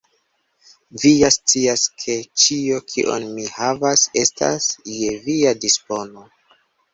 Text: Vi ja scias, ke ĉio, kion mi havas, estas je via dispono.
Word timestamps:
Vi 1.01 1.09
ja 1.17 1.27
scias, 1.35 1.83
ke 2.03 2.15
ĉio, 2.43 2.79
kion 2.93 3.27
mi 3.35 3.45
havas, 3.59 4.07
estas 4.23 4.71
je 4.97 5.13
via 5.29 5.55
dispono. 5.67 6.27